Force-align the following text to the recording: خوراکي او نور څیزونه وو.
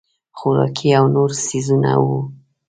خوراکي 0.37 0.89
او 0.99 1.05
نور 1.15 1.29
څیزونه 1.45 1.91
وو. 2.03 2.19